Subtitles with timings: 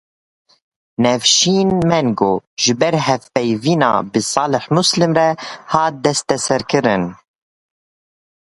[1.03, 5.29] Nevşîn Mengu ji ber hevpeyvîna bi Salih Muslim re
[5.71, 7.03] hat desteserkirin